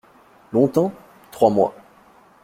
[0.51, 0.91] Longtemps?
[1.29, 1.75] Trois mois.